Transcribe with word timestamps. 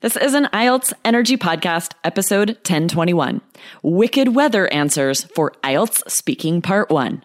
This 0.00 0.16
is 0.16 0.34
an 0.34 0.44
IELTS 0.52 0.92
Energy 1.04 1.36
Podcast, 1.36 1.94
episode 2.04 2.50
1021 2.50 3.40
Wicked 3.82 4.32
Weather 4.32 4.72
Answers 4.72 5.24
for 5.24 5.50
IELTS 5.64 6.08
Speaking 6.08 6.62
Part 6.62 6.88
1. 6.88 7.24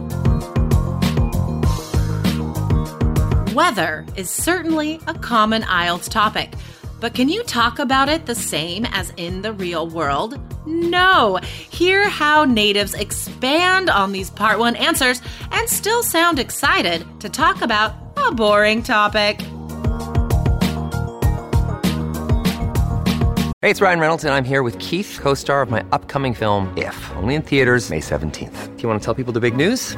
Weather 3.53 4.05
is 4.15 4.29
certainly 4.29 5.01
a 5.07 5.13
common 5.13 5.63
IELTS 5.63 6.07
topic, 6.07 6.53
but 7.01 7.13
can 7.13 7.27
you 7.27 7.43
talk 7.43 7.79
about 7.79 8.07
it 8.07 8.25
the 8.25 8.33
same 8.33 8.85
as 8.85 9.11
in 9.17 9.41
the 9.41 9.51
real 9.51 9.89
world? 9.89 10.39
No. 10.65 11.37
Hear 11.69 12.07
how 12.07 12.45
natives 12.45 12.93
expand 12.93 13.89
on 13.89 14.13
these 14.13 14.29
part 14.29 14.57
one 14.57 14.77
answers 14.77 15.21
and 15.51 15.67
still 15.67 16.01
sound 16.01 16.39
excited 16.39 17.05
to 17.19 17.27
talk 17.27 17.61
about 17.61 17.93
a 18.15 18.33
boring 18.33 18.83
topic. 18.83 19.41
Hey, 23.61 23.69
it's 23.69 23.81
Ryan 23.81 23.99
Reynolds, 23.99 24.23
and 24.23 24.33
I'm 24.33 24.45
here 24.45 24.63
with 24.63 24.79
Keith, 24.79 25.19
co 25.21 25.33
star 25.33 25.61
of 25.61 25.69
my 25.69 25.83
upcoming 25.91 26.33
film, 26.33 26.73
If, 26.77 27.11
only 27.17 27.35
in 27.35 27.41
theaters, 27.41 27.89
May 27.89 27.99
17th. 27.99 28.77
Do 28.77 28.81
you 28.81 28.87
want 28.87 29.01
to 29.01 29.05
tell 29.05 29.13
people 29.13 29.33
the 29.33 29.41
big 29.41 29.57
news? 29.57 29.97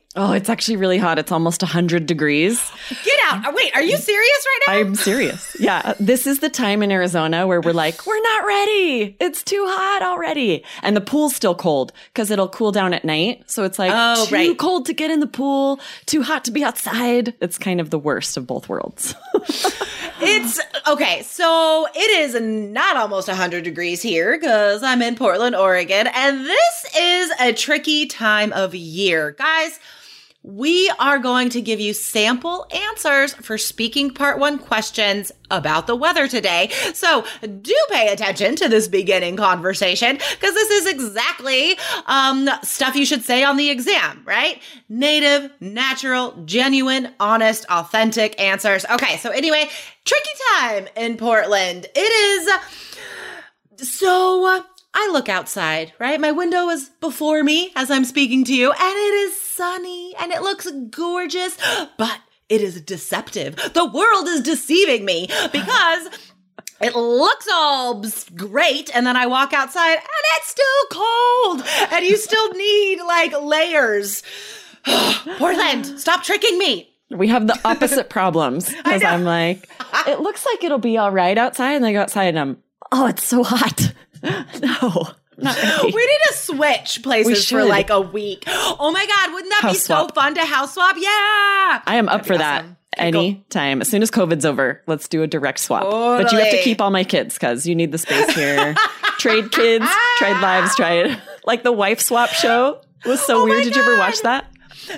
Oh, 0.15 0.33
it's 0.33 0.49
actually 0.49 0.75
really 0.75 0.97
hot. 0.97 1.17
It's 1.19 1.31
almost 1.31 1.61
100 1.61 2.05
degrees. 2.05 2.59
Get 3.03 3.19
out. 3.27 3.45
Uh, 3.45 3.51
wait, 3.55 3.73
are 3.73 3.81
you 3.81 3.95
serious 3.95 4.45
right 4.45 4.59
now? 4.67 4.73
I'm 4.73 4.95
serious. 4.95 5.55
Yeah. 5.59 5.93
This 6.01 6.27
is 6.27 6.39
the 6.39 6.49
time 6.49 6.83
in 6.83 6.91
Arizona 6.91 7.47
where 7.47 7.61
we're 7.61 7.71
like, 7.71 8.05
we're 8.05 8.21
not 8.21 8.45
ready. 8.45 9.15
It's 9.21 9.41
too 9.41 9.63
hot 9.67 10.01
already. 10.01 10.65
And 10.83 10.97
the 10.97 11.01
pool's 11.01 11.33
still 11.35 11.55
cold 11.55 11.93
because 12.13 12.29
it'll 12.29 12.49
cool 12.49 12.73
down 12.73 12.93
at 12.93 13.05
night. 13.05 13.49
So 13.49 13.63
it's 13.63 13.79
like 13.79 13.91
Oh, 13.93 14.25
too 14.27 14.35
right. 14.35 14.57
cold 14.57 14.85
to 14.87 14.93
get 14.93 15.11
in 15.11 15.21
the 15.21 15.27
pool, 15.27 15.79
too 16.07 16.23
hot 16.23 16.43
to 16.45 16.51
be 16.51 16.63
outside. 16.63 17.33
It's 17.39 17.57
kind 17.57 17.79
of 17.79 17.89
the 17.89 17.99
worst 17.99 18.35
of 18.35 18.45
both 18.45 18.67
worlds. 18.67 19.15
It's 20.23 20.59
okay. 20.87 21.23
So 21.23 21.87
it 21.95 22.11
is 22.21 22.39
not 22.39 22.95
almost 22.95 23.27
100 23.27 23.63
degrees 23.63 24.03
here 24.03 24.37
because 24.37 24.83
I'm 24.83 25.01
in 25.01 25.15
Portland, 25.15 25.55
Oregon, 25.55 26.05
and 26.13 26.45
this 26.45 26.85
is 26.95 27.31
a 27.39 27.53
tricky 27.53 28.05
time 28.05 28.53
of 28.53 28.75
year. 28.75 29.31
Guys, 29.31 29.79
we 30.43 30.91
are 30.99 31.19
going 31.19 31.49
to 31.49 31.61
give 31.61 31.79
you 31.79 31.93
sample 31.93 32.65
answers 32.71 33.33
for 33.35 33.57
speaking 33.57 34.09
part 34.09 34.39
one 34.39 34.57
questions 34.57 35.31
about 35.51 35.85
the 35.85 35.95
weather 35.95 36.27
today. 36.27 36.71
So 36.93 37.25
do 37.45 37.75
pay 37.89 38.07
attention 38.11 38.55
to 38.57 38.69
this 38.69 38.87
beginning 38.87 39.37
conversation 39.37 40.15
because 40.15 40.53
this 40.53 40.69
is 40.71 40.87
exactly 40.87 41.77
um, 42.07 42.49
stuff 42.63 42.95
you 42.95 43.05
should 43.05 43.23
say 43.23 43.43
on 43.43 43.57
the 43.57 43.69
exam, 43.69 44.23
right? 44.25 44.61
Native, 44.89 45.51
natural, 45.59 46.31
genuine, 46.45 47.13
honest, 47.19 47.65
authentic 47.69 48.39
answers. 48.39 48.85
Okay, 48.85 49.17
so 49.17 49.29
anyway, 49.29 49.69
tricky 50.05 50.29
time 50.57 50.87
in 50.95 51.17
Portland. 51.17 51.85
It 51.95 51.99
is 51.99 53.87
so 53.87 54.63
I 54.93 55.09
look 55.11 55.29
outside, 55.29 55.93
right? 55.99 56.19
My 56.19 56.31
window 56.31 56.69
is 56.69 56.89
before 56.99 57.43
me 57.43 57.71
as 57.75 57.89
I'm 57.89 58.05
speaking 58.05 58.43
to 58.45 58.53
you, 58.53 58.71
and 58.71 58.79
it 58.79 59.13
is 59.13 59.39
sunny 59.39 60.13
and 60.19 60.31
it 60.31 60.41
looks 60.41 60.69
gorgeous, 60.89 61.57
but 61.97 62.19
it 62.49 62.61
is 62.61 62.81
deceptive. 62.81 63.55
The 63.73 63.85
world 63.85 64.27
is 64.27 64.41
deceiving 64.41 65.05
me 65.05 65.29
because 65.51 66.09
it 66.81 66.95
looks 66.95 67.47
all 67.51 68.03
great, 68.35 68.93
and 68.93 69.05
then 69.07 69.15
I 69.15 69.27
walk 69.27 69.53
outside 69.53 69.93
and 69.93 70.25
it's 70.37 70.49
still 70.49 70.65
cold, 70.91 71.63
and 71.91 72.05
you 72.05 72.17
still 72.17 72.51
need 72.53 73.01
like 73.01 73.33
layers. 73.41 74.23
Portland, 75.37 75.99
stop 75.99 76.23
tricking 76.23 76.57
me. 76.57 76.89
we 77.09 77.27
have 77.27 77.47
the 77.47 77.59
opposite 77.63 78.09
problems 78.17 78.73
because. 78.73 79.03
I'm 79.03 79.23
like, 79.23 79.69
it 80.07 80.19
looks 80.19 80.45
like 80.45 80.63
it'll 80.63 80.79
be 80.79 80.97
all 80.97 81.11
right 81.11 81.37
outside. 81.37 81.73
And 81.75 81.85
I 81.85 81.93
go 81.93 82.01
outside 82.01 82.29
and 82.29 82.39
I'm, 82.39 82.57
oh, 82.91 83.07
it's 83.07 83.23
so 83.23 83.43
hot. 83.43 83.93
no. 84.61 85.07
We 85.41 85.47
need 85.47 86.19
to 86.27 86.33
switch 86.33 87.01
places 87.01 87.49
for 87.49 87.63
like 87.65 87.89
a 87.89 87.99
week. 87.99 88.43
Oh 88.47 88.91
my 88.93 89.05
god, 89.07 89.33
wouldn't 89.33 89.49
that 89.49 89.61
be 89.61 89.67
House 89.69 89.83
so 89.83 90.07
fun 90.09 90.35
to 90.35 90.41
house 90.41 90.75
swap? 90.75 90.95
Yeah. 90.99 91.09
I 91.09 91.95
am 91.95 92.09
up 92.09 92.27
for 92.27 92.37
that 92.37 92.63
awesome. 92.63 92.77
Cool. 92.95 93.03
anytime. 93.05 93.81
As 93.81 93.87
soon 93.87 94.03
as 94.03 94.11
COVID's 94.11 94.45
over, 94.45 94.83
let's 94.85 95.07
do 95.07 95.23
a 95.23 95.27
direct 95.27 95.59
swap. 95.59 95.83
But 95.83 96.31
you 96.31 96.37
have 96.37 96.51
to 96.51 96.61
keep 96.61 96.79
all 96.79 96.91
my 96.91 97.03
kids 97.03 97.35
because 97.35 97.65
you 97.65 97.73
need 97.73 97.91
the 97.91 97.97
space 97.97 98.35
here. 98.35 98.75
trade 99.17 99.51
kids, 99.51 99.87
trade 100.17 100.39
lives, 100.41 100.75
trade 100.75 101.19
like 101.45 101.63
the 101.63 101.71
wife 101.71 102.01
swap 102.01 102.29
show 102.29 102.81
was 103.05 103.21
so 103.21 103.41
Oh 103.41 103.45
weird. 103.45 103.63
Did 103.63 103.75
you 103.75 103.81
ever 103.81 103.97
watch 103.97 104.21
that? 104.21 104.45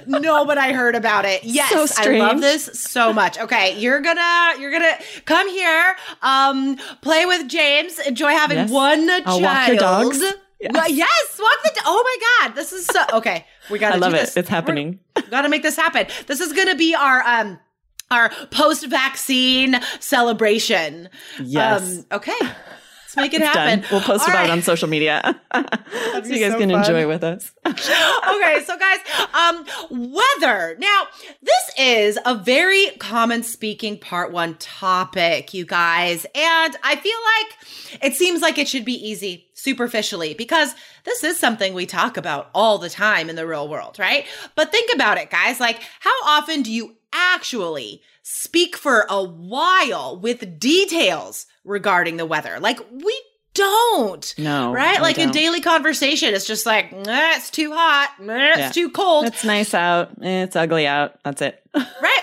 No, 0.07 0.45
but 0.45 0.57
I 0.57 0.71
heard 0.71 0.95
about 0.95 1.25
it. 1.25 1.43
Yes, 1.43 1.69
So 1.95 2.01
I 2.01 2.17
love 2.17 2.41
this 2.41 2.65
so 2.79 3.11
much. 3.13 3.37
Okay, 3.39 3.77
you're 3.79 3.99
gonna 4.01 4.53
you're 4.59 4.71
gonna 4.71 4.97
come 5.25 5.49
here, 5.49 5.95
um, 6.21 6.77
play 7.01 7.25
with 7.25 7.47
James, 7.47 7.99
enjoy 7.99 8.29
having 8.29 8.57
Yes. 8.57 8.69
one 8.69 9.09
I'll 9.09 9.39
child. 9.39 9.41
walk 9.43 9.67
your 9.67 9.77
dogs. 9.77 10.19
Well, 10.71 10.89
yes, 10.89 11.39
walk 11.41 11.63
the. 11.63 11.71
Do- 11.75 11.81
oh 11.85 12.03
my 12.05 12.47
god, 12.47 12.55
this 12.55 12.71
is 12.71 12.85
so 12.85 13.01
okay. 13.13 13.45
We 13.69 13.79
gotta. 13.79 13.95
I 13.95 13.97
love 13.97 14.13
it. 14.13 14.31
It's 14.37 14.47
happening. 14.49 14.99
We're- 15.15 15.27
gotta 15.29 15.49
make 15.49 15.61
this 15.63 15.75
happen. 15.75 16.07
This 16.27 16.39
is 16.39 16.53
gonna 16.53 16.75
be 16.75 16.95
our 16.95 17.21
um 17.23 17.59
our 18.09 18.29
post 18.51 18.85
vaccine 18.87 19.79
celebration. 19.99 21.09
Yes. 21.41 21.81
Um, 21.99 22.05
okay. 22.13 22.37
Let's 23.15 23.31
make 23.31 23.33
it 23.33 23.45
happen. 23.45 23.81
done. 23.81 23.89
We'll 23.91 24.01
post 24.01 24.23
All 24.23 24.29
about 24.33 24.45
it 24.45 24.51
on 24.51 24.61
social 24.61 24.87
media. 24.87 25.39
so 25.53 25.59
you 26.25 26.39
guys 26.39 26.53
so 26.53 26.59
can 26.59 26.69
fun. 26.69 26.79
enjoy 26.79 27.07
with 27.07 27.23
us. 27.23 27.51
okay, 27.65 28.63
so 28.65 28.77
guys, 28.77 28.99
um, 29.33 29.65
weather. 29.89 30.75
Now, 30.79 31.03
this 31.41 31.71
is 31.77 32.19
a 32.25 32.35
very 32.35 32.87
common 32.99 33.43
speaking 33.43 33.99
part 33.99 34.31
one 34.31 34.55
topic, 34.55 35.53
you 35.53 35.65
guys. 35.65 36.25
And 36.33 36.77
I 36.83 36.95
feel 36.95 37.19
like 37.99 38.03
it 38.03 38.15
seems 38.15 38.41
like 38.41 38.57
it 38.57 38.67
should 38.67 38.85
be 38.85 38.93
easy 38.93 39.47
superficially 39.53 40.33
because 40.33 40.73
this 41.05 41.23
is 41.23 41.37
something 41.37 41.73
we 41.73 41.85
talk 41.85 42.17
about 42.17 42.49
all 42.53 42.77
the 42.77 42.89
time 42.89 43.29
in 43.29 43.35
the 43.35 43.47
real 43.47 43.67
world, 43.67 43.99
right? 43.99 44.25
But 44.55 44.71
think 44.71 44.91
about 44.93 45.17
it, 45.17 45.29
guys. 45.29 45.59
Like, 45.59 45.81
how 45.99 46.13
often 46.25 46.63
do 46.63 46.71
you 46.71 46.95
actually 47.13 48.01
speak 48.23 48.75
for 48.75 49.05
a 49.09 49.23
while 49.23 50.17
with 50.19 50.59
details 50.59 51.45
regarding 51.63 52.17
the 52.17 52.25
weather? 52.25 52.59
Like, 52.59 52.79
we 52.91 53.21
don't. 53.53 54.33
No, 54.37 54.71
Right? 54.73 54.99
Like 55.01 55.17
in 55.19 55.25
don't. 55.25 55.33
daily 55.33 55.61
conversation, 55.61 56.33
it's 56.33 56.47
just 56.47 56.65
like, 56.65 56.91
"Nah, 56.91 57.31
it's 57.35 57.51
too 57.51 57.71
hot. 57.71 58.11
Nah, 58.19 58.33
it's 58.49 58.57
Yeah. 58.57 58.71
too 58.71 58.89
cold. 58.89 59.25
It's 59.27 59.43
nice 59.43 59.73
out. 59.75 60.09
It's 60.21 60.55
ugly 60.55 60.87
out. 60.87 61.19
That's 61.23 61.41
it. 61.43 61.61
right? 61.75 62.21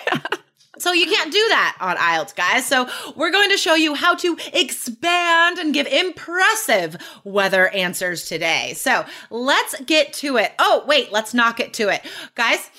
So 0.79 0.93
you 0.93 1.05
can't 1.07 1.31
do 1.31 1.47
that 1.51 1.77
on 1.79 1.97
IELTS, 1.99 2.35
guys. 2.35 2.67
So 2.67 2.89
we're 3.15 3.31
going 3.31 3.51
to 3.51 3.59
show 3.59 3.75
you 3.75 3.95
how 3.95 4.15
to 4.17 4.37
expand 4.55 5.59
and 5.59 5.75
give 5.75 5.87
impressive 5.87 6.97
weather 7.23 7.69
answers 7.69 8.25
today. 8.27 8.73
So 8.75 9.05
let's 9.29 9.79
get 9.83 10.13
to 10.15 10.37
it. 10.39 10.53
Oh, 10.59 10.83
wait, 10.87 11.13
let's 11.13 11.35
not 11.35 11.57
get 11.59 11.75
to 11.75 11.91
it. 11.91 12.01
Guys, 12.35 12.71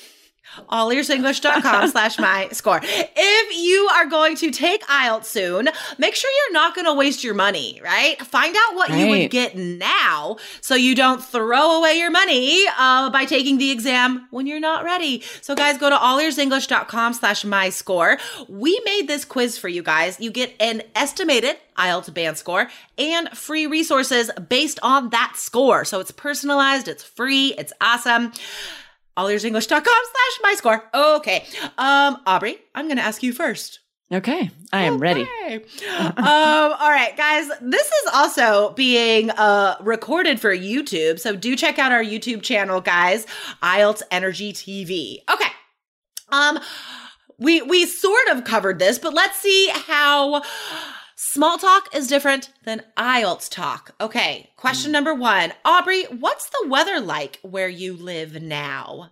allearsenglish.com 0.70 1.88
slash 1.92 2.20
my 2.20 2.50
score. 2.52 2.80
If 2.84 3.58
you 3.58 3.88
are 3.94 4.06
going 4.06 4.36
to 4.38 4.52
take 4.52 4.84
IELTS 4.84 5.26
soon, 5.26 5.70
make 5.98 6.16
sure 6.16 6.30
you're 6.32 6.54
not 6.54 6.76
going 6.76 6.86
to 6.86 6.94
waste 6.94 7.24
your 7.24 7.34
money, 7.34 7.80
right? 7.84 8.22
Find 8.26 8.56
out 8.56 8.76
what 8.76 8.90
you 8.92 9.08
would 9.08 9.32
get 9.32 9.56
now 9.56 10.38
so 10.62 10.76
you 10.76 10.96
don't 10.96 11.24
throw 11.24 11.80
away 11.80 11.98
your 11.98 12.12
money 12.12 12.66
uh, 12.78 13.10
by 13.10 13.26
taking 13.26 13.58
the 13.58 13.72
exam 13.72 14.28
when 14.32 14.48
you're 14.48 14.60
not 14.60 14.84
ready. 14.84 15.24
So 15.42 15.56
guys, 15.56 15.78
go 15.78 15.90
to 15.90 15.96
allearsenglish.com 15.96 17.14
slash 17.14 17.46
my 17.46 17.70
score. 17.70 18.18
We 18.48 18.80
made 18.86 19.08
this 19.08 19.26
quiz 19.26 19.58
for 19.58 19.70
you 19.70 19.84
guys. 19.84 20.20
You 20.20 20.32
get 20.32 20.54
an 20.60 20.84
estimated 20.96 21.58
IELTS 21.78 22.14
band 22.14 22.38
score 22.38 22.70
and 22.98 23.30
free 23.30 23.66
resources 23.68 24.30
based 24.50 24.80
on 24.84 25.10
that 25.10 25.34
score. 25.36 25.86
So 25.86 26.00
it's 26.00 26.12
personalized, 26.12 26.88
it's 26.88 27.04
free, 27.04 27.56
it's 27.58 27.74
awesome 27.82 28.34
allearsenglish.com 29.22 29.84
slash 29.84 30.40
my 30.42 30.54
score. 30.56 30.84
Okay. 30.94 31.46
Um, 31.78 32.18
Aubrey, 32.26 32.58
I'm 32.76 32.86
going 32.86 32.98
to 32.98 33.04
ask 33.04 33.24
you 33.24 33.34
first. 33.34 33.80
Okay, 34.14 34.50
I 34.74 34.84
am 34.84 35.00
ready. 35.00 35.28
Um, 35.90 36.74
all 36.80 36.90
right, 36.90 37.16
guys. 37.18 37.50
This 37.62 37.88
is 37.88 38.10
also 38.14 38.74
being 38.74 39.30
uh, 39.32 39.76
recorded 39.82 40.40
for 40.40 40.56
YouTube, 40.56 41.20
so 41.20 41.36
do 41.36 41.56
check 41.56 41.80
out 41.80 41.92
our 41.92 42.04
YouTube 42.04 42.42
channel, 42.42 42.80
guys. 42.80 43.26
IELTS 43.62 44.02
Energy 44.12 44.54
TV. 44.54 45.18
Okay. 45.32 45.52
Um, 46.30 46.60
we 47.38 47.62
we 47.62 47.86
sort 47.86 48.28
of 48.30 48.44
covered 48.44 48.80
this, 48.80 49.00
but 49.00 49.14
let's 49.14 49.38
see 49.40 49.70
how 49.74 50.42
small 51.32 51.58
talk 51.58 51.88
is 51.96 52.08
different 52.08 52.50
than 52.66 52.84
IELTS 52.98 53.50
talk. 53.50 53.96
Okay. 54.02 54.50
Question 54.58 54.90
hmm. 54.90 54.94
number 54.94 55.14
one, 55.14 55.54
Aubrey. 55.64 56.04
What's 56.04 56.50
the 56.50 56.68
weather 56.68 57.00
like 57.00 57.40
where 57.42 57.70
you 57.70 57.96
live 57.96 58.42
now? 58.42 59.12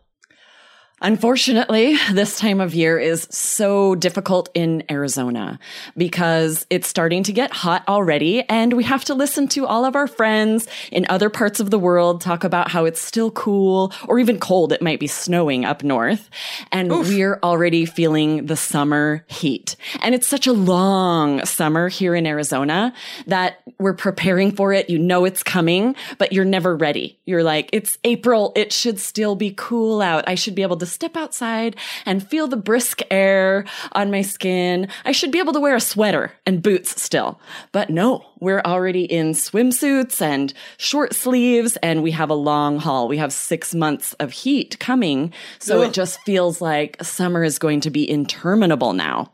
Unfortunately, 1.02 1.96
this 2.12 2.38
time 2.38 2.60
of 2.60 2.74
year 2.76 3.00
is 3.00 3.28
so 3.32 3.96
difficult 3.96 4.50
in 4.54 4.84
Arizona 4.92 5.58
because 5.96 6.66
it's 6.70 6.90
starting 6.90 7.24
to 7.24 7.32
get 7.32 7.54
hot 7.54 7.84
already 7.88 8.44
and 8.50 8.74
we 8.74 8.84
have 8.84 9.06
to 9.06 9.14
listen 9.14 9.48
to 9.48 9.66
all 9.66 9.86
of 9.86 9.96
our 9.96 10.08
friends 10.08 10.68
in 10.92 11.06
other 11.10 11.30
parts 11.30 11.62
of 11.62 11.70
the 11.70 11.80
world 11.80 12.20
talk 12.20 12.44
about 12.44 12.70
how 12.70 12.84
it's 12.84 13.02
still 13.02 13.32
cool 13.32 13.94
or 14.08 14.20
even 14.20 14.40
cold. 14.40 14.74
It 14.74 14.82
might 14.82 15.00
be 15.00 15.08
snowing 15.08 15.64
up 15.64 15.84
north 15.84 16.30
and 16.72 16.90
we're 16.90 17.40
already 17.44 17.86
feeling 17.86 18.48
the 18.48 18.58
summer 18.58 19.24
heat. 19.28 19.78
And 20.02 20.14
it's 20.14 20.28
such 20.28 20.48
a 20.48 20.54
long 20.54 21.46
summer 21.46 21.88
here 21.88 22.14
in 22.14 22.28
Arizona 22.28 22.94
that 23.28 23.62
we're 23.80 23.94
preparing 23.94 24.52
for 24.52 24.74
it. 24.74 24.90
You 24.90 25.00
know 25.00 25.24
it's 25.24 25.44
coming, 25.44 25.96
but 26.18 26.34
you're 26.34 26.44
never 26.44 26.76
ready. 26.76 27.18
You're 27.26 27.44
like, 27.44 27.70
it's 27.72 27.98
April. 28.04 28.52
It 28.58 28.74
should 28.74 29.00
still 29.00 29.36
be 29.36 29.54
cool 29.56 30.02
out. 30.02 30.26
I 30.28 30.36
should 30.36 30.56
be 30.56 30.62
able 30.62 30.78
to 30.78 30.89
step 30.90 31.16
outside 31.16 31.76
and 32.06 32.28
feel 32.28 32.48
the 32.48 32.58
brisk 32.58 33.02
air 33.12 33.66
on 33.94 34.12
my 34.12 34.22
skin. 34.22 34.88
I 35.06 35.12
should 35.12 35.32
be 35.32 35.40
able 35.40 35.54
to 35.54 35.60
wear 35.60 35.76
a 35.76 35.82
sweater 35.82 36.32
and 36.46 36.62
boots 36.62 37.02
still. 37.02 37.40
But 37.72 37.90
no, 37.90 38.26
we're 38.40 38.62
already 38.62 39.06
in 39.06 39.32
swimsuits 39.32 40.22
and 40.22 40.54
short 40.78 41.14
sleeves 41.14 41.78
and 41.84 42.04
we 42.04 42.12
have 42.12 42.30
a 42.30 42.36
long 42.36 42.80
haul. 42.80 43.08
We 43.08 43.18
have 43.18 43.34
six 43.34 43.74
months 43.74 44.14
of 44.14 44.32
heat 44.32 44.80
coming. 44.80 45.34
So 45.60 45.82
it 45.82 45.94
just 45.94 46.20
feels 46.22 46.62
like 46.62 47.02
summer 47.04 47.44
is 47.44 47.60
going 47.60 47.82
to 47.82 47.90
be 47.90 48.10
interminable 48.10 48.94
now. 48.94 49.32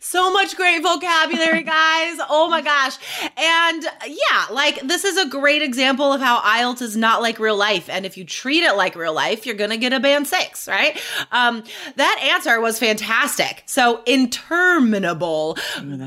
So 0.00 0.32
much 0.32 0.56
great 0.56 0.82
vocabulary, 0.82 1.62
guys. 1.64 2.18
Oh 2.30 2.48
my 2.50 2.62
gosh. 2.62 2.96
And 3.36 3.82
yeah, 4.06 4.46
like 4.50 4.80
this 4.82 5.04
is 5.04 5.16
a 5.16 5.28
great 5.28 5.62
example 5.62 6.12
of 6.12 6.20
how 6.20 6.40
IELTS 6.40 6.82
is 6.82 6.96
not 6.96 7.22
like 7.22 7.38
real 7.38 7.56
life. 7.56 7.88
And 7.88 8.06
if 8.06 8.16
you 8.16 8.24
treat 8.24 8.62
it 8.62 8.74
like 8.76 8.94
real 8.96 9.12
life, 9.14 9.46
you're 9.46 9.54
going 9.56 9.70
to 9.70 9.76
get 9.76 9.92
a 9.92 10.00
band 10.00 10.26
six, 10.26 10.68
right? 10.68 11.00
Um, 11.32 11.62
that 11.96 12.20
answer 12.32 12.60
was 12.60 12.78
fantastic. 12.78 13.62
So 13.66 14.02
interminable, 14.06 15.56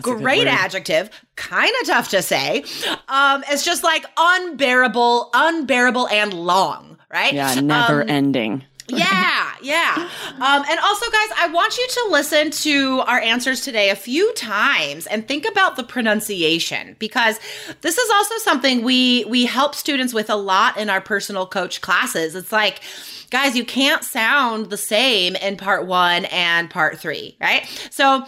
great 0.02 0.48
adjective. 0.48 1.10
Kind 1.36 1.72
of 1.82 1.88
tough 1.88 2.10
to 2.10 2.22
say. 2.22 2.64
Um, 3.08 3.44
it's 3.50 3.64
just 3.64 3.84
like 3.84 4.06
unbearable, 4.18 5.30
unbearable 5.34 6.08
and 6.10 6.34
long, 6.34 6.98
right? 7.12 7.34
Yeah, 7.34 7.60
never 7.62 8.02
Um, 8.04 8.10
ending. 8.10 8.64
Yeah, 8.90 9.54
yeah. 9.62 10.10
Um, 10.36 10.64
and 10.70 10.80
also, 10.80 11.06
guys, 11.12 11.30
I 11.38 11.50
want 11.52 11.78
you 11.78 11.88
to 11.88 12.08
listen 12.12 12.52
to 12.52 13.00
our 13.02 13.20
answers 13.20 13.62
today 13.62 13.90
a 13.90 13.96
few 13.96 14.34
times 14.34 15.08
and 15.08 15.28
think 15.28 15.46
about 15.46 15.76
the 15.76 15.84
pronunciation 15.84 16.96
because 17.00 17.40
this 17.82 17.98
is 17.98 18.10
also 18.12 18.36
something 18.38 18.84
we 18.84 19.26
we 19.26 19.46
help 19.46 19.76
students 19.76 20.14
with 20.14 20.30
a 20.30 20.36
lot 20.36 20.78
in 20.78 20.90
our 20.90 21.02
personal 21.02 21.46
coach 21.46 21.82
classes. 21.82 22.36
It's 22.36 22.52
like, 22.52 22.82
guys, 23.30 23.56
you 23.56 23.66
can't 23.66 24.04
sound 24.04 24.70
the 24.70 24.78
same 24.78 25.36
in 25.36 25.58
part 25.58 25.86
one 25.86 26.26
and 26.26 26.70
part 26.70 27.00
three, 27.00 27.38
right? 27.40 27.68
So 27.92 28.26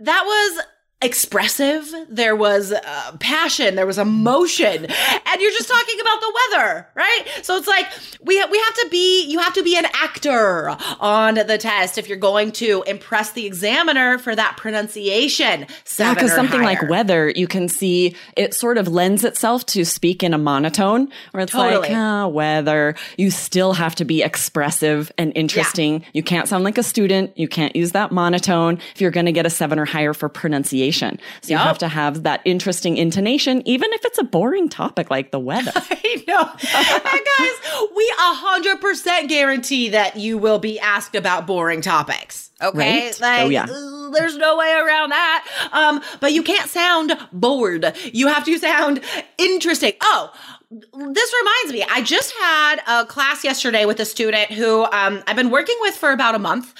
that 0.00 0.22
was 0.24 0.64
expressive 1.04 1.92
there 2.08 2.34
was 2.34 2.72
uh, 2.72 3.16
passion 3.20 3.74
there 3.74 3.86
was 3.86 3.98
emotion 3.98 4.84
and 4.86 5.40
you're 5.40 5.50
just 5.52 5.68
talking 5.68 6.00
about 6.00 6.20
the 6.20 6.32
weather 6.52 6.86
right 6.94 7.22
so 7.42 7.56
it's 7.56 7.66
like 7.68 7.86
we 8.22 8.38
ha- 8.38 8.48
we 8.50 8.58
have 8.58 8.74
to 8.74 8.88
be 8.90 9.24
you 9.26 9.38
have 9.38 9.52
to 9.54 9.62
be 9.62 9.76
an 9.76 9.84
actor 9.94 10.74
on 11.00 11.34
the 11.34 11.58
test 11.58 11.98
if 11.98 12.08
you're 12.08 12.16
going 12.18 12.50
to 12.52 12.82
impress 12.86 13.32
the 13.32 13.44
examiner 13.46 14.18
for 14.18 14.34
that 14.34 14.56
pronunciation 14.56 15.66
Yeah, 15.98 16.14
because 16.14 16.32
something 16.32 16.62
like 16.62 16.88
weather, 16.88 17.30
you 17.34 17.46
can 17.46 17.68
see 17.68 18.16
it 18.36 18.54
sort 18.54 18.78
of 18.78 18.88
lends 18.88 19.24
itself 19.24 19.66
to 19.66 19.84
speak 19.84 20.22
in 20.22 20.32
a 20.34 20.38
monotone 20.38 21.08
where 21.32 21.42
it's 21.42 21.54
like, 21.54 21.74
Totally. 21.74 21.94
ah, 21.94 22.26
weather. 22.26 22.94
You 23.18 23.30
still 23.30 23.72
have 23.74 23.94
to 23.96 24.04
be 24.04 24.22
expressive 24.22 25.12
and 25.18 25.32
interesting. 25.36 26.04
You 26.12 26.22
can't 26.22 26.48
sound 26.48 26.64
like 26.64 26.78
a 26.78 26.82
student. 26.82 27.36
You 27.36 27.48
can't 27.48 27.74
use 27.76 27.92
that 27.92 28.12
monotone 28.12 28.78
if 28.94 29.00
you're 29.00 29.10
going 29.10 29.26
to 29.26 29.32
get 29.32 29.46
a 29.46 29.50
seven 29.50 29.78
or 29.78 29.84
higher 29.84 30.14
for 30.14 30.28
pronunciation. 30.28 30.93
So 31.42 31.52
you 31.52 31.58
have 31.58 31.78
to 31.78 31.88
have 31.88 32.22
that 32.22 32.40
interesting 32.44 32.96
intonation, 32.96 33.62
even 33.66 33.92
if 33.92 34.04
it's 34.04 34.18
a 34.18 34.24
boring 34.24 34.68
topic 34.68 35.10
like 35.10 35.30
the 35.30 35.38
weather. 35.40 35.72
I 35.76 36.24
know. 36.26 36.44
guys, 36.44 37.88
we 37.96 38.14
a 38.18 38.34
hundred 38.34 38.80
percent 38.80 39.28
guarantee 39.28 39.90
that 39.90 40.16
you 40.16 40.38
will 40.38 40.58
be 40.58 40.78
asked 40.78 41.14
about 41.14 41.46
boring 41.46 41.80
topics. 41.80 42.50
Okay. 42.62 42.78
Right? 42.78 43.20
Like 43.20 43.40
Oh, 43.42 43.48
yeah. 43.48 43.66
there's 44.12 44.36
no 44.36 44.56
way 44.56 44.72
around 44.72 45.10
that. 45.10 45.68
Um, 45.72 46.00
but 46.20 46.32
you 46.32 46.42
can't 46.42 46.70
sound 46.70 47.18
bored. 47.32 47.94
You 48.12 48.28
have 48.28 48.44
to 48.44 48.58
sound 48.58 49.00
interesting. 49.38 49.92
Oh, 50.00 50.32
this 50.70 51.34
reminds 51.40 51.72
me, 51.72 51.84
I 51.88 52.02
just 52.02 52.34
had 52.40 52.80
a 52.86 53.06
class 53.06 53.44
yesterday 53.44 53.84
with 53.84 54.00
a 54.00 54.04
student 54.04 54.50
who 54.50 54.84
um, 54.84 55.22
I've 55.26 55.36
been 55.36 55.50
working 55.50 55.76
with 55.80 55.94
for 55.96 56.10
about 56.12 56.34
a 56.34 56.38
month. 56.38 56.74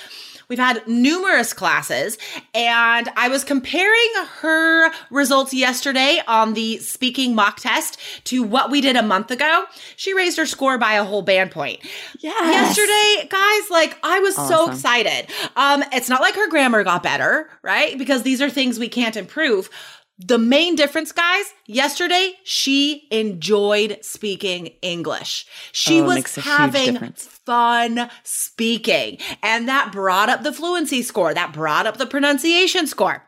We've 0.49 0.59
had 0.59 0.87
numerous 0.87 1.53
classes, 1.53 2.19
and 2.55 3.09
I 3.17 3.29
was 3.29 3.45
comparing 3.45 4.11
her 4.41 4.91
results 5.11 5.55
yesterday 5.55 6.21
on 6.27 6.55
the 6.55 6.79
speaking 6.79 7.35
mock 7.35 7.61
test 7.61 7.99
to 8.25 8.43
what 8.43 8.71
we 8.71 8.81
did 8.81 8.97
a 8.97 9.03
month 9.03 9.31
ago. 9.31 9.65
She 9.97 10.15
raised 10.15 10.37
her 10.37 10.47
score 10.47 10.79
by 10.79 10.95
a 10.95 11.05
whole 11.05 11.23
band 11.23 11.51
point. 11.51 11.81
Yes. 12.21 12.77
Yesterday, 12.77 13.29
guys, 13.29 13.71
like 13.71 13.99
I 14.03 14.21
was 14.21 14.35
so 14.37 14.71
excited. 14.71 15.31
Um, 15.57 15.85
it's 15.93 16.09
not 16.09 16.21
like 16.21 16.35
her 16.35 16.49
grammar 16.49 16.85
got 16.85 17.03
better, 17.03 17.49
right? 17.63 17.97
Because 17.97 18.23
these 18.23 18.41
are 18.43 18.51
things 18.51 18.79
we 18.79 18.89
can't 18.89 19.17
improve. 19.17 19.71
The 20.19 20.39
main 20.39 20.77
difference, 20.77 21.11
guys, 21.11 21.45
yesterday 21.67 22.35
she 22.45 23.09
enjoyed 23.11 23.99
speaking 24.03 24.67
English. 24.81 25.45
She 25.73 26.01
Oh, 26.01 26.05
was 26.05 26.15
makes 26.15 26.39
a 26.39 26.41
huge 26.41 26.47
having 26.47 27.13
fun 27.15 28.09
speaking. 28.23 29.19
And 29.43 29.69
that 29.69 29.91
brought 29.93 30.29
up 30.29 30.43
the 30.43 30.53
fluency 30.53 31.03
score, 31.03 31.35
that 31.35 31.53
brought 31.53 31.87
up 31.87 31.97
the 31.97 32.07
pronunciation 32.07 32.87
score. 32.87 33.25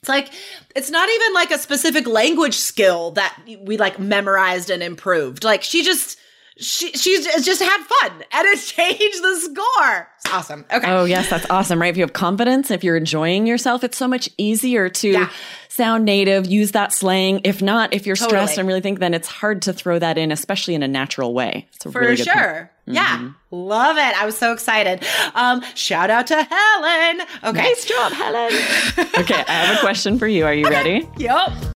It's 0.00 0.08
like, 0.08 0.30
it's 0.76 0.90
not 0.90 1.08
even 1.08 1.34
like 1.34 1.50
a 1.50 1.58
specific 1.58 2.06
language 2.06 2.54
skill 2.54 3.10
that 3.12 3.36
we 3.62 3.76
like 3.76 3.98
memorized 3.98 4.70
and 4.70 4.80
improved. 4.80 5.42
Like 5.42 5.64
she 5.64 5.82
just, 5.82 6.18
she, 6.56 6.92
she's 6.92 7.24
just 7.44 7.60
had 7.60 7.82
fun 7.84 8.22
and 8.32 8.46
it 8.46 8.58
changed 8.64 9.22
the 9.22 9.40
score. 9.40 10.08
It's 10.24 10.32
awesome. 10.32 10.64
Okay. 10.72 10.88
Oh, 10.88 11.04
yes, 11.04 11.28
that's 11.28 11.46
awesome, 11.50 11.80
right? 11.80 11.88
If 11.90 11.96
you 11.96 12.04
have 12.04 12.12
confidence, 12.12 12.70
if 12.70 12.84
you're 12.84 12.96
enjoying 12.96 13.46
yourself, 13.46 13.82
it's 13.82 13.96
so 13.98 14.06
much 14.06 14.28
easier 14.38 14.88
to 14.88 15.08
Yeah. 15.08 15.30
Sound 15.78 16.04
native, 16.04 16.46
use 16.46 16.72
that 16.72 16.92
slang. 16.92 17.40
If 17.44 17.62
not, 17.62 17.94
if 17.94 18.04
you're 18.04 18.16
stressed 18.16 18.32
Totally. 18.32 18.58
and 18.58 18.68
really 18.68 18.80
think, 18.80 18.98
then 18.98 19.14
it's 19.14 19.28
hard 19.28 19.62
to 19.62 19.72
throw 19.72 19.98
that 19.98 20.18
in, 20.18 20.32
especially 20.32 20.74
in 20.74 20.82
a 20.82 20.88
natural 20.88 21.32
way. 21.32 21.68
It's 21.74 21.86
a 21.86 21.92
For 21.92 22.00
really 22.00 22.16
point. 22.16 22.28
sure. 22.28 22.70
Yeah. 22.86 23.30
Love 23.50 23.96
it. 23.96 24.20
I 24.20 24.26
was 24.26 24.36
so 24.36 24.52
excited. 24.52 25.04
Um, 25.34 25.62
shout 25.74 26.10
out 26.10 26.26
to 26.26 26.34
Helen. 26.42 27.26
Okay. 27.44 27.62
Nice 27.62 27.84
job, 27.84 28.12
Helen. 28.12 28.52
okay, 29.18 29.44
I 29.46 29.52
have 29.52 29.76
a 29.78 29.80
question 29.80 30.18
for 30.18 30.26
you. 30.26 30.44
Are 30.44 30.54
you 30.54 30.68
ready? 30.68 31.08
Yep. 31.16 31.77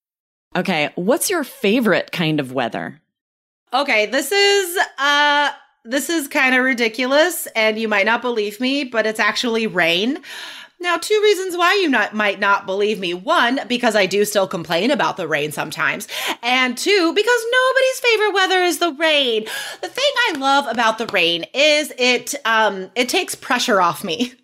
Okay, 0.55 0.89
what's 0.95 1.29
your 1.29 1.43
favorite 1.43 2.11
kind 2.11 2.39
of 2.39 2.51
weather? 2.51 3.01
Okay, 3.73 4.05
this 4.05 4.31
is 4.31 4.77
uh 4.97 5.51
this 5.83 6.09
is 6.09 6.27
kind 6.27 6.53
of 6.53 6.63
ridiculous 6.63 7.47
and 7.55 7.79
you 7.79 7.87
might 7.87 8.05
not 8.05 8.21
believe 8.21 8.59
me, 8.59 8.83
but 8.83 9.05
it's 9.05 9.19
actually 9.19 9.65
rain. 9.65 10.19
Now, 10.79 10.97
two 10.97 11.19
reasons 11.23 11.55
why 11.55 11.75
you 11.75 11.89
not, 11.89 12.15
might 12.15 12.39
not 12.39 12.65
believe 12.65 12.99
me. 12.99 13.13
One, 13.13 13.59
because 13.67 13.95
I 13.95 14.07
do 14.07 14.25
still 14.25 14.47
complain 14.47 14.89
about 14.89 15.15
the 15.15 15.27
rain 15.27 15.51
sometimes. 15.51 16.07
And 16.41 16.75
two, 16.75 17.13
because 17.13 17.45
nobody's 17.51 17.99
favorite 17.99 18.33
weather 18.33 18.63
is 18.63 18.79
the 18.79 18.91
rain. 18.93 19.45
The 19.81 19.87
thing 19.87 20.11
I 20.29 20.37
love 20.37 20.67
about 20.67 20.97
the 20.97 21.05
rain 21.07 21.45
is 21.53 21.93
it 21.97 22.33
um 22.45 22.91
it 22.95 23.09
takes 23.09 23.35
pressure 23.35 23.79
off 23.79 24.03
me. 24.03 24.33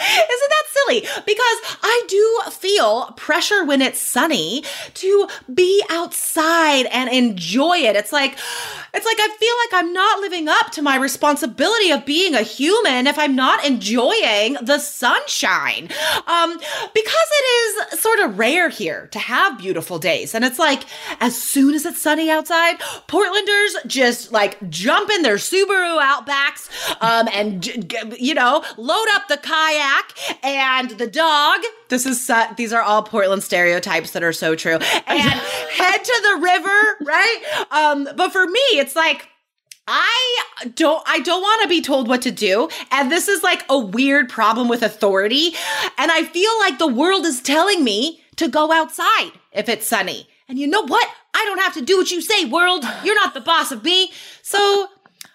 Isn't 0.00 0.50
that 0.50 0.64
silly? 0.72 1.00
Because 1.26 1.78
I 1.82 2.04
do 2.08 2.40
feel 2.50 3.12
pressure 3.16 3.64
when 3.64 3.82
it's 3.82 4.00
sunny 4.00 4.64
to 4.94 5.28
be 5.52 5.82
outside 5.90 6.86
and 6.86 7.10
enjoy 7.10 7.78
it. 7.78 7.96
It's 7.96 8.12
like, 8.12 8.36
it's 8.92 9.06
like 9.06 9.18
I 9.18 9.28
feel 9.38 9.54
like 9.64 9.84
I'm 9.84 9.92
not 9.92 10.20
living 10.20 10.48
up 10.48 10.70
to 10.72 10.82
my 10.82 10.96
responsibility 10.96 11.90
of 11.90 12.04
being 12.04 12.34
a 12.34 12.42
human 12.42 13.06
if 13.06 13.18
I'm 13.18 13.34
not 13.34 13.64
enjoying 13.64 14.56
the 14.62 14.78
sunshine. 14.78 15.88
Um, 16.26 16.58
because 16.94 17.28
it 17.40 17.46
is 17.63 17.63
sort 18.14 18.30
of 18.30 18.38
rare 18.38 18.68
here 18.68 19.08
to 19.12 19.18
have 19.18 19.58
beautiful 19.58 19.98
days. 19.98 20.34
And 20.34 20.44
it's 20.44 20.58
like, 20.58 20.84
as 21.20 21.40
soon 21.40 21.74
as 21.74 21.84
it's 21.84 22.00
sunny 22.00 22.30
outside, 22.30 22.78
Portlanders 23.08 23.86
just 23.86 24.32
like 24.32 24.58
jump 24.70 25.10
in 25.10 25.22
their 25.22 25.36
Subaru 25.36 26.00
Outbacks, 26.00 26.68
um, 27.00 27.28
and, 27.32 27.66
you 28.18 28.34
know, 28.34 28.64
load 28.76 29.06
up 29.14 29.28
the 29.28 29.36
kayak 29.36 30.44
and 30.44 30.90
the 30.90 31.06
dog. 31.06 31.60
This 31.88 32.06
is 32.06 32.24
su- 32.24 32.54
these 32.56 32.72
are 32.72 32.82
all 32.82 33.02
Portland 33.02 33.42
stereotypes 33.42 34.12
that 34.12 34.22
are 34.22 34.32
so 34.32 34.54
true. 34.54 34.78
And 35.06 35.20
head 35.20 35.98
to 36.04 36.20
the 36.22 36.40
river, 36.42 36.96
right? 37.02 37.66
Um, 37.70 38.08
but 38.16 38.32
for 38.32 38.46
me, 38.46 38.60
it's 38.72 38.96
like 38.96 39.28
I 39.86 40.36
don't 40.74 41.02
I 41.06 41.20
don't 41.20 41.42
want 41.42 41.62
to 41.62 41.68
be 41.68 41.82
told 41.82 42.08
what 42.08 42.22
to 42.22 42.30
do 42.30 42.68
and 42.90 43.10
this 43.10 43.28
is 43.28 43.42
like 43.42 43.64
a 43.68 43.78
weird 43.78 44.28
problem 44.30 44.68
with 44.68 44.82
authority 44.82 45.54
and 45.98 46.10
I 46.10 46.24
feel 46.24 46.50
like 46.60 46.78
the 46.78 46.86
world 46.86 47.26
is 47.26 47.42
telling 47.42 47.84
me 47.84 48.22
to 48.36 48.48
go 48.48 48.72
outside 48.72 49.32
if 49.52 49.68
it's 49.68 49.86
sunny. 49.86 50.26
And 50.48 50.58
you 50.58 50.66
know 50.66 50.82
what? 50.82 51.08
I 51.34 51.44
don't 51.46 51.60
have 51.60 51.74
to 51.74 51.82
do 51.82 51.96
what 51.96 52.10
you 52.10 52.20
say, 52.20 52.44
world. 52.44 52.84
You're 53.02 53.14
not 53.14 53.34
the 53.34 53.40
boss 53.40 53.72
of 53.72 53.82
me. 53.82 54.12
So 54.42 54.88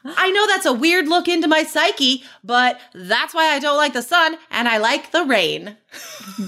I 0.05 0.31
know 0.31 0.47
that's 0.47 0.65
a 0.65 0.73
weird 0.73 1.07
look 1.07 1.27
into 1.27 1.47
my 1.47 1.63
psyche, 1.63 2.23
but 2.43 2.79
that's 2.93 3.33
why 3.33 3.53
I 3.53 3.59
don't 3.59 3.77
like 3.77 3.93
the 3.93 4.01
sun 4.01 4.37
and 4.49 4.67
I 4.67 4.77
like 4.77 5.11
the 5.11 5.25
rain. 5.25 5.75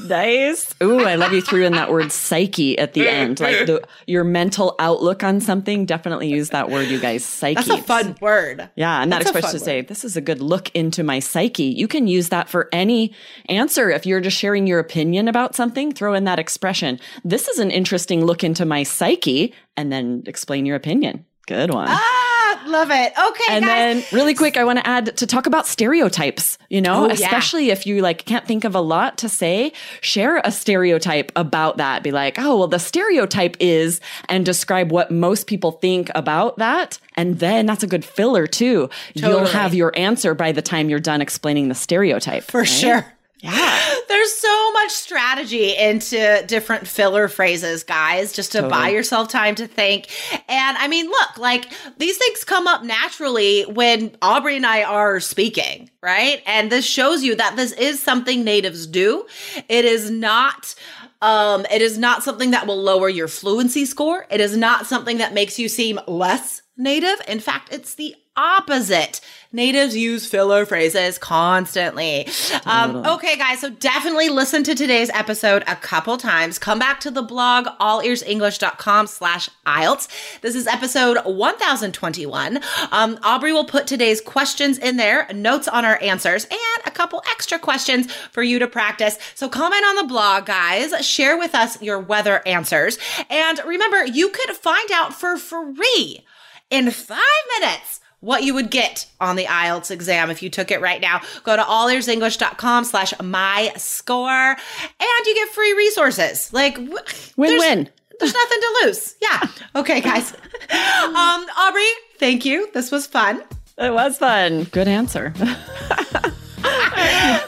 Nice. 0.05 0.73
Ooh, 0.81 1.01
I 1.01 1.15
love 1.15 1.33
you 1.33 1.41
threw 1.41 1.65
in 1.65 1.73
that 1.73 1.91
word 1.91 2.11
psyche 2.11 2.77
at 2.77 2.93
the 2.93 3.09
end. 3.09 3.39
Like 3.39 3.65
the, 3.65 3.85
your 4.07 4.23
mental 4.23 4.75
outlook 4.79 5.23
on 5.23 5.41
something. 5.41 5.85
Definitely 5.85 6.29
use 6.29 6.51
that 6.51 6.69
word, 6.69 6.87
you 6.87 6.99
guys. 6.99 7.25
Psyche. 7.25 7.55
That's 7.55 7.69
a 7.69 7.83
fun 7.83 8.15
word. 8.21 8.69
Yeah, 8.75 9.01
and 9.01 9.11
that 9.11 9.23
That's 9.23 9.35
a 9.35 9.37
expression 9.37 9.59
fun 9.59 9.59
to 9.59 9.65
say, 9.65 9.81
this 9.81 10.05
is 10.05 10.15
a 10.15 10.21
good 10.21 10.41
look 10.41 10.73
into 10.75 11.03
my 11.03 11.19
psyche. 11.19 11.63
You 11.63 11.87
can 11.87 12.07
use 12.07 12.29
that 12.29 12.49
for 12.49 12.69
any 12.71 13.13
answer. 13.49 13.89
If 13.89 14.05
you're 14.05 14.21
just 14.21 14.37
sharing 14.37 14.67
your 14.67 14.79
opinion 14.79 15.27
about 15.27 15.55
something, 15.55 15.91
throw 15.91 16.13
in 16.13 16.23
that 16.25 16.39
expression. 16.39 16.99
This 17.25 17.47
is 17.47 17.59
an 17.59 17.71
interesting 17.71 18.23
look 18.23 18.43
into 18.43 18.65
my 18.65 18.83
psyche, 18.83 19.53
and 19.75 19.91
then 19.91 20.23
explain 20.25 20.65
your 20.65 20.75
opinion. 20.75 21.25
Good 21.47 21.73
one. 21.73 21.87
Ah, 21.89 22.20
love 22.67 22.89
it. 22.91 23.13
Okay, 23.17 23.43
And 23.49 23.65
guys. 23.65 23.69
then 23.69 24.03
really 24.11 24.33
quick, 24.33 24.57
I 24.57 24.63
want 24.63 24.79
to 24.79 24.87
add 24.87 25.17
to 25.17 25.27
talk 25.27 25.45
about 25.45 25.67
stereotypes, 25.67 26.57
you 26.69 26.81
know, 26.81 27.03
Oh, 27.03 27.07
yeah. 27.07 27.13
especially 27.13 27.69
if 27.69 27.85
you 27.85 28.01
like 28.01 28.25
can't 28.25 28.45
think 28.45 28.63
of 28.63 28.75
a 28.75 28.81
lot 28.81 29.17
to 29.19 29.29
say, 29.29 29.73
share 30.01 30.41
a 30.43 30.51
stereotype 30.51 31.31
about 31.35 31.77
that. 31.77 32.03
Be 32.03 32.11
like, 32.11 32.37
oh, 32.39 32.57
well, 32.57 32.67
the 32.67 32.79
stereotype 32.79 33.57
is, 33.59 33.99
and 34.29 34.45
describe 34.45 34.91
what 34.91 35.11
most 35.11 35.47
people 35.47 35.71
think 35.73 36.09
about 36.15 36.57
that. 36.57 36.99
And 37.15 37.39
then 37.39 37.65
that's 37.65 37.83
a 37.83 37.87
good 37.87 38.05
filler 38.05 38.47
too. 38.47 38.89
You'll 39.13 39.45
have 39.47 39.73
your 39.73 39.91
answer 39.97 40.33
by 40.33 40.51
the 40.51 40.61
time 40.61 40.89
you're 40.89 40.99
done 40.99 41.21
explaining 41.21 41.67
the 41.69 41.75
stereotype. 41.75 42.43
For 42.43 42.65
sure. 42.65 43.05
Yeah. 43.41 43.95
There's 44.07 44.33
so 44.33 44.71
much 44.73 44.91
strategy 44.91 45.75
into 45.75 46.43
different 46.47 46.87
filler 46.87 47.27
phrases, 47.27 47.83
guys, 47.83 48.33
just 48.33 48.51
to 48.53 48.67
buy 48.67 48.89
yourself 48.89 49.29
time 49.29 49.55
to 49.55 49.67
think. 49.67 50.09
And 50.47 50.77
I 50.77 50.87
mean, 50.87 51.07
look, 51.07 51.37
like 51.37 51.71
these 51.97 52.17
things 52.17 52.43
come 52.43 52.67
up 52.67 52.83
naturally 52.83 53.63
when 53.63 54.15
Aubrey 54.21 54.57
and 54.57 54.65
I 54.65 54.83
are 54.83 55.19
speaking, 55.19 55.89
right? 56.03 56.41
And 56.45 56.71
this 56.71 56.85
shows 56.85 57.23
you 57.23 57.35
that 57.35 57.55
this 57.55 57.71
is 57.73 58.01
something 58.01 58.43
natives 58.43 58.85
do. 58.85 59.25
It 59.67 59.85
is 59.85 60.09
not 60.11 60.75
um 61.21 61.65
it 61.71 61.81
is 61.83 61.97
not 61.97 62.23
something 62.23 62.51
that 62.51 62.65
will 62.67 62.81
lower 62.81 63.09
your 63.09 63.27
fluency 63.27 63.85
score. 63.85 64.25
It 64.29 64.39
is 64.41 64.55
not 64.55 64.85
something 64.85 65.17
that 65.17 65.33
makes 65.33 65.57
you 65.57 65.67
seem 65.67 65.99
less 66.07 66.61
native. 66.77 67.21
In 67.27 67.39
fact, 67.39 67.73
it's 67.73 67.95
the 67.95 68.15
opposite. 68.37 69.19
Natives 69.53 69.97
use 69.97 70.25
filler 70.25 70.65
phrases 70.65 71.17
constantly. 71.17 72.27
Um, 72.65 73.05
okay, 73.05 73.35
guys, 73.35 73.59
so 73.59 73.69
definitely 73.69 74.29
listen 74.29 74.63
to 74.63 74.73
today's 74.73 75.09
episode 75.09 75.63
a 75.67 75.75
couple 75.75 76.15
times. 76.15 76.57
Come 76.57 76.79
back 76.79 77.01
to 77.01 77.11
the 77.11 77.21
blog, 77.21 77.67
allearsenglish.com 77.81 79.07
slash 79.07 79.49
IELTS. 79.65 80.39
This 80.39 80.55
is 80.55 80.67
episode 80.67 81.17
1021. 81.25 82.59
Um, 82.91 83.19
Aubrey 83.23 83.51
will 83.51 83.65
put 83.65 83.87
today's 83.87 84.21
questions 84.21 84.77
in 84.77 84.95
there, 84.95 85.27
notes 85.33 85.67
on 85.67 85.83
our 85.83 86.01
answers, 86.01 86.45
and 86.45 86.85
a 86.85 86.91
couple 86.91 87.21
extra 87.29 87.59
questions 87.59 88.11
for 88.13 88.43
you 88.43 88.57
to 88.59 88.67
practice. 88.67 89.17
So 89.35 89.49
comment 89.49 89.83
on 89.85 89.95
the 89.97 90.05
blog, 90.05 90.45
guys. 90.45 91.05
Share 91.05 91.37
with 91.37 91.53
us 91.53 91.81
your 91.81 91.99
weather 91.99 92.41
answers. 92.47 92.97
And 93.29 93.59
remember, 93.65 94.05
you 94.05 94.29
could 94.29 94.55
find 94.55 94.89
out 94.93 95.13
for 95.13 95.35
free 95.37 96.23
in 96.69 96.89
five 96.89 97.19
minutes 97.59 97.99
what 98.21 98.43
you 98.43 98.53
would 98.53 98.71
get 98.71 99.05
on 99.19 99.35
the 99.35 99.45
IELTS 99.45 99.91
exam 99.91 100.29
if 100.29 100.41
you 100.41 100.49
took 100.49 100.71
it 100.71 100.79
right 100.79 101.01
now. 101.01 101.21
Go 101.43 101.55
to 101.55 101.61
allearsenglish.com 101.61 102.85
slash 102.85 103.13
my 103.21 103.71
score 103.75 104.29
and 104.29 105.25
you 105.25 105.35
get 105.35 105.49
free 105.49 105.73
resources. 105.73 106.53
Like 106.53 106.75
w- 106.75 106.97
Win-win. 107.35 107.89
There's, 108.19 108.31
there's 108.31 108.33
nothing 108.33 108.59
to 108.59 108.79
lose. 108.85 109.15
Yeah. 109.21 109.47
Okay, 109.75 110.01
guys. 110.01 110.33
um, 110.71 111.45
Aubrey, 111.57 111.83
thank 112.17 112.45
you. 112.45 112.69
This 112.73 112.91
was 112.91 113.07
fun. 113.07 113.43
It 113.77 113.93
was 113.93 114.17
fun. 114.17 114.65
Good 114.65 114.87
answer. 114.87 115.33
All 115.39 115.43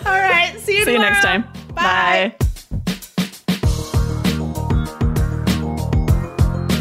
right. 0.06 0.56
See 0.60 0.78
you 0.78 0.86
See 0.86 0.94
you 0.94 1.00
next 1.00 1.22
time. 1.24 1.44
Bye. 1.76 2.34
Bye. 2.40 2.43